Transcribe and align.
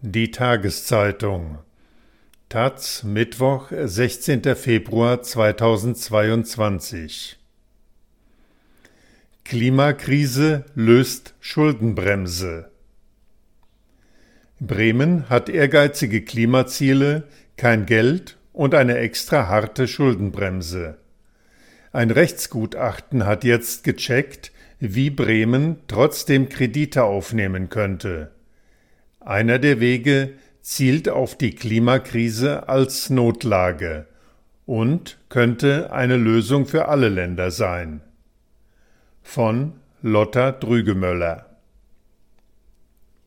Die 0.00 0.30
Tageszeitung 0.30 1.58
Taz 2.48 3.02
Mittwoch, 3.02 3.72
16. 3.72 4.54
Februar 4.54 5.22
2022 5.22 7.36
Klimakrise 9.44 10.66
löst 10.76 11.34
Schuldenbremse 11.40 12.70
Bremen 14.60 15.28
hat 15.28 15.48
ehrgeizige 15.48 16.22
Klimaziele, 16.22 17.24
kein 17.56 17.84
Geld 17.84 18.38
und 18.52 18.76
eine 18.76 18.98
extra 18.98 19.48
harte 19.48 19.88
Schuldenbremse. 19.88 20.98
Ein 21.90 22.12
Rechtsgutachten 22.12 23.26
hat 23.26 23.42
jetzt 23.42 23.82
gecheckt, 23.82 24.52
wie 24.78 25.10
Bremen 25.10 25.80
trotzdem 25.88 26.48
Kredite 26.48 27.02
aufnehmen 27.02 27.68
könnte. 27.68 28.30
Einer 29.28 29.58
der 29.58 29.78
Wege 29.78 30.30
zielt 30.62 31.10
auf 31.10 31.36
die 31.36 31.50
Klimakrise 31.50 32.66
als 32.66 33.10
Notlage 33.10 34.06
und 34.64 35.18
könnte 35.28 35.92
eine 35.92 36.16
Lösung 36.16 36.64
für 36.64 36.88
alle 36.88 37.10
Länder 37.10 37.50
sein. 37.50 38.00
Von 39.22 39.74
Lotta 40.00 40.52
Drügemöller 40.52 41.44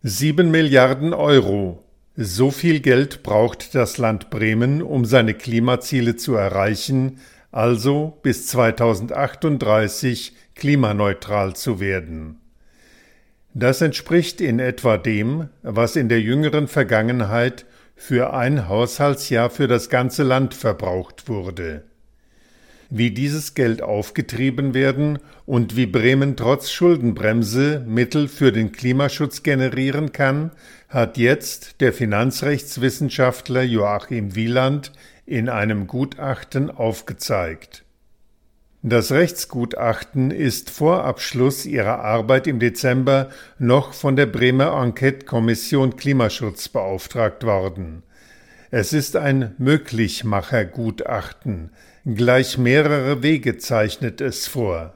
Sieben 0.02 0.50
Milliarden 0.50 1.14
Euro. 1.14 1.84
So 2.16 2.50
viel 2.50 2.80
Geld 2.80 3.22
braucht 3.22 3.76
das 3.76 4.00
Land 4.00 4.32
Bremen, 4.32 4.82
um 4.82 5.06
seine 5.06 5.36
Klimaziele 5.36 6.16
zu 6.16 6.34
erreichen, 6.34 7.20
also 7.52 8.18
bis 8.24 8.48
2038 8.48 10.34
klimaneutral 10.56 11.56
zu 11.56 11.80
werden. 11.80 12.41
Das 13.54 13.82
entspricht 13.82 14.40
in 14.40 14.60
etwa 14.60 14.98
dem, 14.98 15.50
was 15.62 15.96
in 15.96 16.08
der 16.08 16.22
jüngeren 16.22 16.68
Vergangenheit 16.68 17.66
für 17.96 18.34
ein 18.34 18.70
Haushaltsjahr 18.70 19.50
für 19.50 19.68
das 19.68 19.90
ganze 19.90 20.24
Land 20.24 20.54
verbraucht 20.54 21.28
wurde. 21.28 21.84
Wie 22.90 23.12
dieses 23.12 23.54
Geld 23.54 23.82
aufgetrieben 23.82 24.74
werden 24.74 25.20
und 25.46 25.76
wie 25.76 25.86
Bremen 25.86 26.36
trotz 26.36 26.72
Schuldenbremse 26.72 27.86
Mittel 27.88 28.28
für 28.28 28.52
den 28.52 28.72
Klimaschutz 28.72 29.44
generieren 29.44 30.12
kann, 30.12 30.52
hat 30.90 31.18
jetzt 31.18 31.80
der 31.80 31.94
Finanzrechtswissenschaftler 31.94 33.64
Joachim 33.64 34.36
Wieland 34.36 34.92
in 35.26 35.48
einem 35.48 35.88
Gutachten 35.88 36.70
aufgezeigt. 36.70 37.86
Das 38.84 39.12
Rechtsgutachten 39.12 40.32
ist 40.32 40.72
vor 40.72 41.06
Abschluss 41.06 41.68
ihrer 41.68 42.00
Arbeit 42.00 42.48
im 42.48 42.58
Dezember 42.58 43.30
noch 43.60 43.94
von 43.94 44.16
der 44.16 44.26
Bremer 44.26 44.74
Enquete-Kommission 44.82 45.98
Klimaschutz 45.98 46.68
beauftragt 46.68 47.44
worden. 47.44 48.02
Es 48.72 48.92
ist 48.92 49.18
ein 49.18 49.54
Möglichmachergutachten. 49.60 51.70
Gleich 52.06 52.58
mehrere 52.58 53.22
Wege 53.22 53.60
zeichnet 53.60 54.20
es 54.20 54.48
vor. 54.48 54.96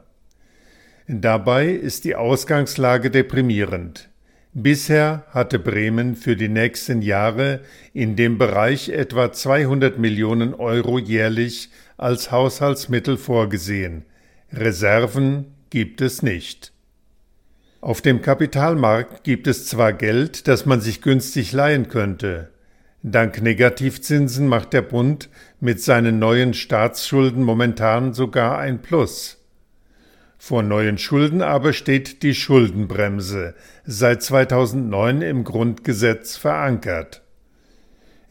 Dabei 1.07 1.67
ist 1.67 2.05
die 2.05 2.15
Ausgangslage 2.15 3.11
deprimierend. 3.11 4.09
Bisher 4.53 5.27
hatte 5.29 5.59
Bremen 5.59 6.15
für 6.15 6.35
die 6.35 6.49
nächsten 6.49 7.03
Jahre 7.03 7.59
in 7.93 8.15
dem 8.15 8.39
Bereich 8.39 8.89
etwa 8.89 9.31
200 9.31 9.99
Millionen 9.99 10.55
Euro 10.55 10.97
jährlich 10.97 11.69
als 11.97 12.31
Haushaltsmittel 12.31 13.17
vorgesehen. 13.17 14.05
Reserven 14.51 15.55
gibt 15.69 16.01
es 16.01 16.21
nicht. 16.21 16.71
Auf 17.81 18.01
dem 18.01 18.21
Kapitalmarkt 18.21 19.23
gibt 19.23 19.47
es 19.47 19.67
zwar 19.67 19.93
Geld, 19.93 20.47
das 20.47 20.65
man 20.65 20.81
sich 20.81 21.01
günstig 21.01 21.51
leihen 21.51 21.87
könnte. 21.87 22.49
Dank 23.03 23.41
Negativzinsen 23.41 24.47
macht 24.47 24.73
der 24.73 24.81
Bund 24.81 25.29
mit 25.59 25.79
seinen 25.79 26.17
neuen 26.17 26.55
Staatsschulden 26.55 27.43
momentan 27.43 28.13
sogar 28.13 28.57
ein 28.57 28.81
Plus. 28.81 29.37
Vor 30.39 30.63
neuen 30.63 30.97
Schulden 30.97 31.43
aber 31.43 31.73
steht 31.73 32.23
die 32.23 32.33
Schuldenbremse, 32.33 33.53
seit 33.85 34.23
2009 34.23 35.21
im 35.21 35.43
Grundgesetz 35.43 36.35
verankert. 36.35 37.21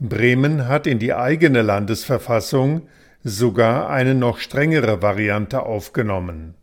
Bremen 0.00 0.66
hat 0.66 0.88
in 0.88 0.98
die 0.98 1.14
eigene 1.14 1.62
Landesverfassung 1.62 2.88
sogar 3.24 3.88
eine 3.88 4.14
noch 4.14 4.38
strengere 4.38 5.02
Variante 5.02 5.62
aufgenommen. 5.62 6.54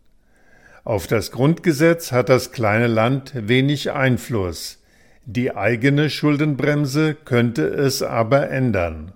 Auf 0.83 1.07
das 1.07 1.31
Grundgesetz 1.31 2.11
hat 2.11 2.29
das 2.29 2.51
kleine 2.51 2.87
Land 2.87 3.33
wenig 3.35 3.91
Einfluss, 3.91 4.81
die 5.25 5.55
eigene 5.55 6.09
Schuldenbremse 6.09 7.15
könnte 7.15 7.65
es 7.67 8.01
aber 8.01 8.49
ändern. 8.49 9.13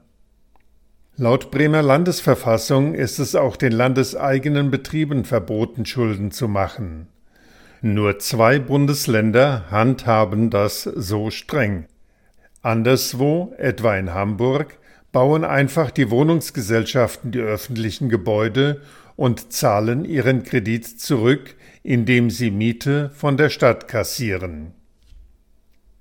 Laut 1.18 1.50
Bremer 1.50 1.82
Landesverfassung 1.82 2.94
ist 2.94 3.20
es 3.20 3.36
auch 3.36 3.56
den 3.56 3.72
landeseigenen 3.72 4.70
Betrieben 4.70 5.24
verboten, 5.24 5.86
Schulden 5.86 6.32
zu 6.32 6.48
machen. 6.48 7.08
Nur 7.82 8.20
zwei 8.20 8.60
Bundesländer 8.60 9.66
handhaben 9.72 10.50
das 10.50 10.84
so 10.84 11.32
streng. 11.32 11.86
Anderswo, 12.62 13.54
etwa 13.58 13.96
in 13.96 14.14
Hamburg, 14.14 14.78
bauen 15.16 15.46
einfach 15.46 15.92
die 15.92 16.12
Wohnungsgesellschaften 16.12 17.32
die 17.32 17.40
öffentlichen 17.40 18.10
Gebäude 18.10 18.82
und 19.16 19.54
zahlen 19.54 20.04
ihren 20.04 20.44
Kredit 20.44 21.00
zurück, 21.00 21.56
indem 21.84 22.30
sie 22.30 22.52
Miete 22.52 23.12
von 23.16 23.38
der 23.38 23.50
Stadt 23.50 23.88
kassieren. 23.88 24.74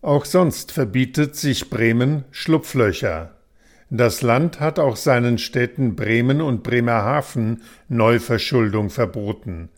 Auch 0.02 0.24
sonst 0.24 0.72
verbietet 0.72 1.36
sich 1.36 1.70
Bremen 1.70 2.24
Schlupflöcher. 2.32 3.36
Das 3.88 4.20
Land 4.20 4.58
hat 4.58 4.80
auch 4.80 4.96
seinen 4.96 5.38
Städten 5.38 5.94
Bremen 5.94 6.40
und 6.40 6.64
Bremerhaven 6.64 7.62
Neuverschuldung 7.88 8.90
verboten. 8.90 9.68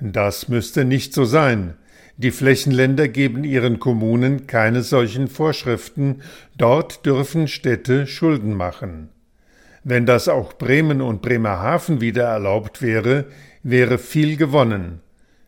Das 0.00 0.46
müsste 0.46 0.84
nicht 0.84 1.12
so 1.12 1.24
sein. 1.24 1.74
Die 2.20 2.32
Flächenländer 2.32 3.08
geben 3.08 3.44
ihren 3.44 3.78
Kommunen 3.78 4.46
keine 4.46 4.82
solchen 4.82 5.26
Vorschriften, 5.26 6.20
dort 6.58 7.06
dürfen 7.06 7.48
Städte 7.48 8.06
Schulden 8.06 8.54
machen. 8.54 9.08
Wenn 9.84 10.04
das 10.04 10.28
auch 10.28 10.52
Bremen 10.52 11.00
und 11.00 11.22
Bremerhaven 11.22 12.02
wieder 12.02 12.24
erlaubt 12.24 12.82
wäre, 12.82 13.24
wäre 13.62 13.96
viel 13.96 14.36
gewonnen. 14.36 15.00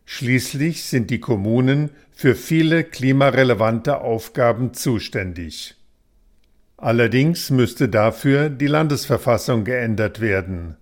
Schließlich 0.06 0.84
sind 0.84 1.10
die 1.10 1.20
Kommunen 1.20 1.90
für 2.10 2.34
viele 2.34 2.84
klimarelevante 2.84 4.00
Aufgaben 4.00 4.72
zuständig. 4.72 5.76
Allerdings 6.78 7.50
müsste 7.50 7.90
dafür 7.90 8.48
die 8.48 8.66
Landesverfassung 8.66 9.64
geändert 9.64 10.22
werden. 10.22 10.78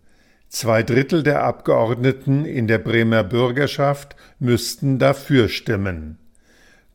Zwei 0.50 0.82
Drittel 0.82 1.22
der 1.22 1.44
Abgeordneten 1.44 2.44
in 2.44 2.66
der 2.66 2.78
Bremer 2.78 3.22
Bürgerschaft 3.22 4.16
müssten 4.40 4.98
dafür 4.98 5.48
stimmen. 5.48 6.18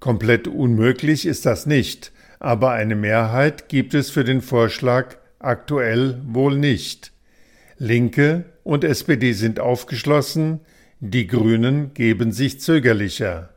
Komplett 0.01 0.49
unmöglich 0.49 1.25
ist 1.25 1.45
das 1.45 1.65
nicht, 1.65 2.11
aber 2.39 2.71
eine 2.71 2.95
Mehrheit 2.95 3.69
gibt 3.69 3.93
es 3.93 4.09
für 4.09 4.25
den 4.25 4.41
Vorschlag 4.41 5.15
aktuell 5.39 6.21
wohl 6.27 6.57
nicht. 6.57 7.13
Linke 7.77 8.43
und 8.63 8.83
SPD 8.83 9.31
sind 9.31 9.61
aufgeschlossen, 9.61 10.59
die 10.99 11.25
Grünen 11.25 11.93
geben 11.93 12.33
sich 12.33 12.59
zögerlicher 12.59 13.55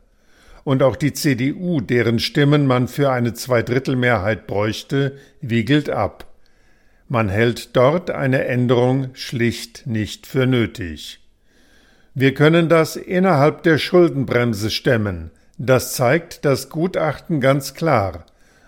und 0.63 0.81
auch 0.81 0.95
die 0.95 1.11
CDU, 1.11 1.81
deren 1.81 2.19
Stimmen 2.19 2.67
man 2.67 2.87
für 2.87 3.11
eine 3.11 3.33
Zweidrittelmehrheit 3.33 4.47
bräuchte, 4.47 5.17
wiegelt 5.41 5.89
ab. 5.89 6.28
Man 7.11 7.27
hält 7.27 7.75
dort 7.75 8.11
eine 8.11 8.45
Änderung 8.45 9.09
schlicht 9.13 9.87
nicht 9.87 10.27
für 10.27 10.45
nötig. 10.45 11.19
Wir 12.13 12.35
können 12.35 12.69
das 12.69 12.95
innerhalb 12.95 13.63
der 13.63 13.79
Schuldenbremse 13.79 14.69
stemmen. 14.69 15.31
Das 15.57 15.93
zeigt 15.93 16.45
das 16.45 16.69
Gutachten 16.69 17.41
ganz 17.41 17.73
klar. 17.73 18.27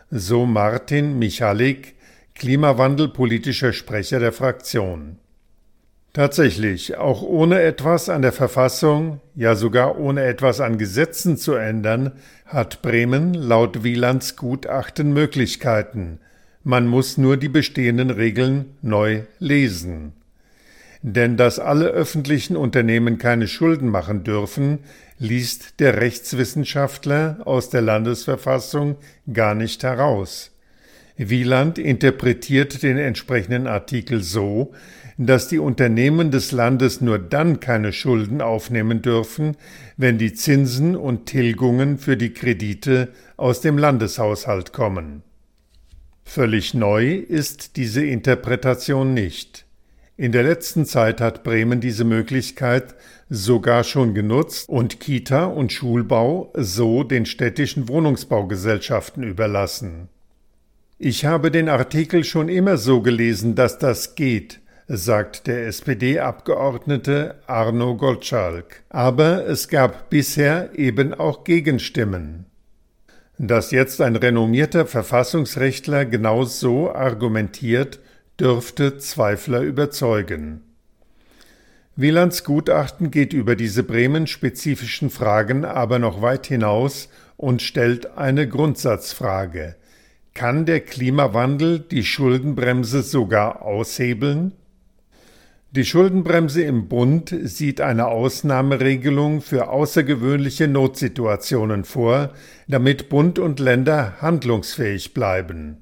So 0.09 0.47
Martin 0.47 1.19
Michalik, 1.19 1.93
klimawandelpolitischer 2.33 3.73
Sprecher 3.73 4.19
der 4.19 4.31
Fraktion. 4.31 5.17
Tatsächlich, 6.11 6.97
auch 6.97 7.21
ohne 7.21 7.61
etwas 7.61 8.09
an 8.09 8.23
der 8.23 8.33
Verfassung, 8.33 9.21
ja 9.35 9.53
sogar 9.53 9.99
ohne 9.99 10.23
etwas 10.23 10.59
an 10.59 10.79
Gesetzen 10.79 11.37
zu 11.37 11.53
ändern, 11.53 12.13
hat 12.45 12.81
Bremen 12.81 13.35
laut 13.35 13.83
Wielands 13.83 14.35
Gutachten 14.35 15.13
Möglichkeiten. 15.13 16.19
Man 16.63 16.87
muss 16.87 17.17
nur 17.17 17.37
die 17.37 17.49
bestehenden 17.49 18.11
Regeln 18.11 18.77
neu 18.83 19.23
lesen. 19.39 20.13
Denn 21.01 21.35
dass 21.35 21.57
alle 21.57 21.87
öffentlichen 21.87 22.55
Unternehmen 22.55 23.17
keine 23.17 23.47
Schulden 23.47 23.89
machen 23.89 24.23
dürfen, 24.23 24.79
liest 25.17 25.79
der 25.79 25.99
Rechtswissenschaftler 25.99 27.39
aus 27.45 27.71
der 27.71 27.81
Landesverfassung 27.81 28.97
gar 29.33 29.55
nicht 29.55 29.81
heraus. 29.81 30.51
Wieland 31.17 31.79
interpretiert 31.79 32.83
den 32.83 32.97
entsprechenden 32.97 33.65
Artikel 33.65 34.21
so, 34.21 34.73
dass 35.17 35.47
die 35.47 35.59
Unternehmen 35.59 36.31
des 36.31 36.51
Landes 36.51 37.01
nur 37.01 37.19
dann 37.19 37.59
keine 37.59 37.93
Schulden 37.93 38.41
aufnehmen 38.41 39.01
dürfen, 39.01 39.57
wenn 39.97 40.19
die 40.19 40.33
Zinsen 40.33 40.95
und 40.95 41.25
Tilgungen 41.25 41.97
für 41.97 42.17
die 42.17 42.33
Kredite 42.33 43.09
aus 43.37 43.61
dem 43.61 43.77
Landeshaushalt 43.77 44.73
kommen. 44.73 45.23
Völlig 46.33 46.73
neu 46.73 47.15
ist 47.15 47.75
diese 47.75 48.05
Interpretation 48.05 49.13
nicht. 49.13 49.65
In 50.15 50.31
der 50.31 50.43
letzten 50.43 50.85
Zeit 50.85 51.19
hat 51.19 51.43
Bremen 51.43 51.81
diese 51.81 52.05
Möglichkeit 52.05 52.95
sogar 53.29 53.83
schon 53.83 54.13
genutzt 54.13 54.69
und 54.69 55.01
Kita 55.01 55.43
und 55.43 55.73
Schulbau 55.73 56.53
so 56.55 57.03
den 57.03 57.25
städtischen 57.25 57.89
Wohnungsbaugesellschaften 57.89 59.23
überlassen. 59.23 60.07
Ich 60.97 61.25
habe 61.25 61.51
den 61.51 61.67
Artikel 61.67 62.23
schon 62.23 62.47
immer 62.47 62.77
so 62.77 63.01
gelesen, 63.01 63.55
dass 63.55 63.77
das 63.77 64.15
geht, 64.15 64.61
sagt 64.87 65.47
der 65.47 65.67
SPD-Abgeordnete 65.67 67.41
Arno 67.45 67.97
Gottschalk. 67.97 68.83
Aber 68.87 69.45
es 69.47 69.67
gab 69.67 70.09
bisher 70.09 70.69
eben 70.79 71.13
auch 71.13 71.43
Gegenstimmen. 71.43 72.45
Dass 73.43 73.71
jetzt 73.71 74.01
ein 74.01 74.15
renommierter 74.15 74.85
Verfassungsrechtler 74.85 76.05
genau 76.05 76.43
so 76.43 76.93
argumentiert, 76.93 77.97
dürfte 78.39 78.99
Zweifler 78.99 79.61
überzeugen. 79.61 80.61
Wielands 81.95 82.43
Gutachten 82.43 83.09
geht 83.09 83.33
über 83.33 83.55
diese 83.55 83.81
Bremen-spezifischen 83.81 85.09
Fragen 85.09 85.65
aber 85.65 85.97
noch 85.97 86.21
weit 86.21 86.45
hinaus 86.45 87.09
und 87.35 87.63
stellt 87.63 88.15
eine 88.15 88.47
Grundsatzfrage. 88.47 89.75
Kann 90.35 90.67
der 90.67 90.81
Klimawandel 90.81 91.79
die 91.79 92.03
Schuldenbremse 92.03 93.01
sogar 93.01 93.63
aushebeln? 93.63 94.51
Die 95.71 95.85
Schuldenbremse 95.85 96.63
im 96.63 96.87
Bund 96.87 97.33
sieht 97.43 97.79
eine 97.81 98.07
Ausnahmeregelung 98.07 99.41
für 99.41 99.69
außergewöhnliche 99.69 100.67
Notsituationen 100.67 101.85
vor, 101.85 102.33
damit 102.67 103.09
Bund 103.09 103.39
und 103.39 103.59
Länder 103.59 104.15
handlungsfähig 104.21 105.13
bleiben 105.13 105.81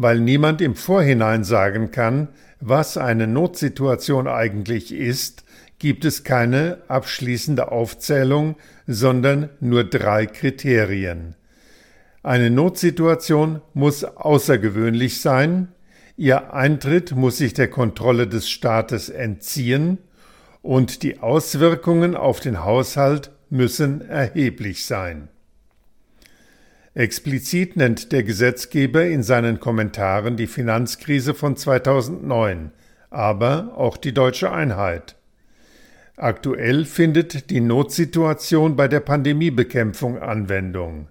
weil 0.00 0.20
niemand 0.20 0.60
im 0.60 0.76
Vorhinein 0.76 1.42
sagen 1.42 1.90
kann, 1.90 2.28
was 2.60 2.96
eine 2.96 3.26
Notsituation 3.26 4.28
eigentlich 4.28 4.94
ist, 4.94 5.44
gibt 5.80 6.04
es 6.04 6.22
keine 6.22 6.78
abschließende 6.86 7.72
Aufzählung, 7.72 8.54
sondern 8.86 9.48
nur 9.58 9.82
drei 9.82 10.26
Kriterien. 10.26 11.34
Eine 12.22 12.50
Notsituation 12.50 13.60
muss 13.74 14.04
außergewöhnlich 14.04 15.20
sein, 15.20 15.68
ihr 16.18 16.52
Eintritt 16.52 17.14
muss 17.14 17.38
sich 17.38 17.54
der 17.54 17.68
Kontrolle 17.68 18.26
des 18.26 18.50
Staates 18.50 19.08
entziehen 19.08 19.98
und 20.60 21.02
die 21.04 21.20
Auswirkungen 21.20 22.16
auf 22.16 22.40
den 22.40 22.64
Haushalt 22.64 23.30
müssen 23.48 24.02
erheblich 24.02 24.84
sein. 24.84 25.28
Explizit 26.94 27.76
nennt 27.76 28.10
der 28.10 28.24
Gesetzgeber 28.24 29.06
in 29.06 29.22
seinen 29.22 29.60
Kommentaren 29.60 30.36
die 30.36 30.48
Finanzkrise 30.48 31.32
von 31.32 31.56
2009, 31.56 32.72
aber 33.10 33.74
auch 33.76 33.96
die 33.96 34.12
deutsche 34.12 34.50
Einheit. 34.50 35.14
Aktuell 36.16 36.84
findet 36.84 37.50
die 37.50 37.60
Notsituation 37.60 38.74
bei 38.74 38.88
der 38.88 39.00
Pandemiebekämpfung 39.00 40.18
Anwendung. 40.18 41.06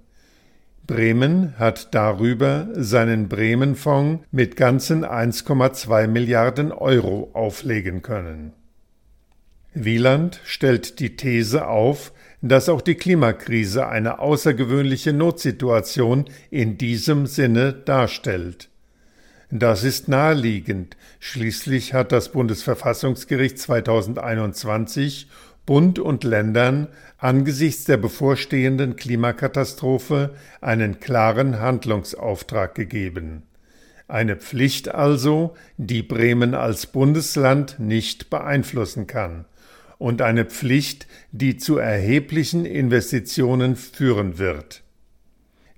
Bremen 0.87 1.53
hat 1.59 1.93
darüber 1.93 2.69
seinen 2.73 3.27
Bremen-Fonds 3.27 4.23
mit 4.31 4.55
ganzen 4.55 5.05
1,2 5.05 6.07
Milliarden 6.07 6.71
Euro 6.71 7.29
auflegen 7.33 8.01
können. 8.01 8.53
Wieland 9.73 10.39
stellt 10.45 10.99
die 10.99 11.17
These 11.17 11.67
auf, 11.67 12.13
dass 12.41 12.69
auch 12.69 12.81
die 12.81 12.95
Klimakrise 12.95 13.87
eine 13.87 14.19
außergewöhnliche 14.19 15.11
Notsituation 15.11 16.25
in 16.49 16.77
diesem 16.77 17.27
Sinne 17.27 17.73
darstellt. 17.73 18.69
Das 19.51 19.83
ist 19.83 20.07
naheliegend. 20.07 20.97
Schließlich 21.19 21.93
hat 21.93 22.11
das 22.11 22.31
Bundesverfassungsgericht 22.31 23.59
2021 23.59 25.27
Bund 25.67 25.99
und 25.99 26.23
Ländern 26.23 26.87
angesichts 27.17 27.83
der 27.83 27.97
bevorstehenden 27.97 28.95
Klimakatastrophe 28.95 30.33
einen 30.61 30.99
klaren 31.01 31.59
Handlungsauftrag 31.59 32.73
gegeben. 32.73 33.43
Eine 34.07 34.37
Pflicht 34.37 34.95
also, 34.95 35.55
die 35.75 36.01
Bremen 36.01 36.55
als 36.55 36.87
Bundesland 36.87 37.79
nicht 37.79 38.29
beeinflussen 38.29 39.07
kann 39.07 39.45
und 39.97 40.21
eine 40.21 40.45
Pflicht, 40.45 41.05
die 41.33 41.57
zu 41.57 41.77
erheblichen 41.77 42.65
Investitionen 42.65 43.75
führen 43.75 44.37
wird. 44.39 44.83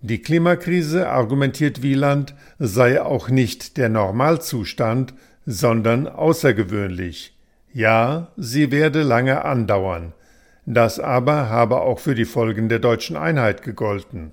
Die 0.02 0.22
Klimakrise, 0.22 1.10
argumentiert 1.10 1.82
Wieland, 1.82 2.36
sei 2.60 3.02
auch 3.02 3.30
nicht 3.30 3.78
der 3.78 3.90
Normalzustand, 3.90 5.16
sondern 5.48 6.08
außergewöhnlich. 6.08 7.39
Ja, 7.74 8.32
sie 8.38 8.72
werde 8.72 9.04
lange 9.04 9.46
andauern. 9.46 10.14
Das 10.66 11.00
aber 11.00 11.50
habe 11.50 11.82
auch 11.82 12.00
für 12.00 12.16
die 12.16 12.26
Folgen 12.26 12.70
der 12.70 12.80
deutschen 12.80 13.18
Einheit 13.18 13.64
gegolten. 13.64 14.32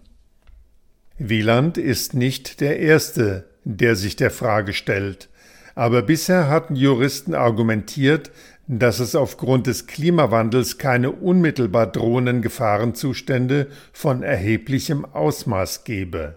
Wieland 1.18 1.78
ist 1.78 2.12
nicht 2.12 2.60
der 2.60 2.78
Erste, 2.78 3.44
der 3.64 3.96
sich 3.96 4.16
der 4.16 4.30
Frage 4.30 4.74
stellt, 4.74 5.30
aber 5.74 6.02
bisher 6.02 6.48
hatten 6.48 6.76
Juristen 6.76 7.34
argumentiert, 7.34 8.30
dass 8.68 9.00
es 9.00 9.14
aufgrund 9.14 9.66
des 9.66 9.86
Klimawandels 9.86 10.78
keine 10.78 11.10
unmittelbar 11.10 11.86
drohenden 11.86 12.42
Gefahrenzustände 12.42 13.68
von 13.92 14.22
erheblichem 14.22 15.04
Ausmaß 15.04 15.84
gebe. 15.84 16.36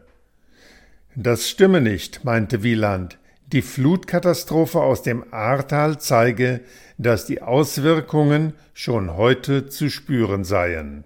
Das 1.16 1.50
stimme 1.50 1.82
nicht, 1.82 2.24
meinte 2.24 2.64
Wieland. 2.64 3.19
Die 3.52 3.64
Flutkatastrophe 3.64 4.80
aus 4.80 5.02
dem 5.02 5.26
Ahrtal 5.34 6.00
zeige, 6.00 6.62
dass 7.00 7.26
die 7.26 7.42
Auswirkungen 7.42 8.54
schon 8.76 9.18
heute 9.18 9.66
zu 9.66 9.90
spüren 9.90 10.44
seien. 10.44 11.04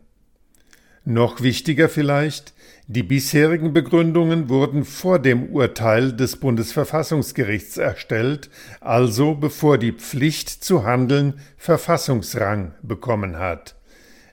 Noch 1.05 1.41
wichtiger 1.41 1.87
vielleicht, 1.87 2.53
die 2.87 3.03
bisherigen 3.03 3.71
Begründungen 3.71 4.49
wurden 4.49 4.83
vor 4.83 5.19
dem 5.19 5.51
Urteil 5.51 6.11
des 6.11 6.35
Bundesverfassungsgerichts 6.35 7.77
erstellt, 7.77 8.49
also 8.81 9.35
bevor 9.35 9.77
die 9.77 9.93
Pflicht 9.93 10.49
zu 10.49 10.83
handeln 10.83 11.39
Verfassungsrang 11.55 12.73
bekommen 12.81 13.37
hat. 13.37 13.75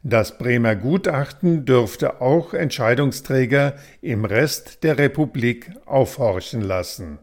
Das 0.02 0.36
Bremer 0.36 0.74
Gutachten 0.74 1.64
dürfte 1.64 2.20
auch 2.20 2.54
Entscheidungsträger 2.54 3.76
im 4.02 4.24
Rest 4.24 4.82
der 4.82 4.98
Republik 4.98 5.70
aufhorchen 5.86 6.62
lassen 6.62 7.20